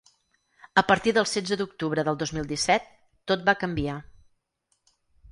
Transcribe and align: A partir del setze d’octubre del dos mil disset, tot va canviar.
A 0.81 0.83
partir 0.91 1.11
del 1.17 1.25
setze 1.31 1.57
d’octubre 1.59 2.05
del 2.07 2.17
dos 2.23 2.31
mil 2.37 2.47
disset, 2.51 2.87
tot 3.33 3.43
va 3.51 3.55
canviar. 3.65 3.99